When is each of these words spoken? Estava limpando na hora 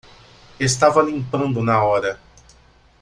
Estava 0.59 0.99
limpando 1.03 1.61
na 1.61 1.83
hora 1.83 2.19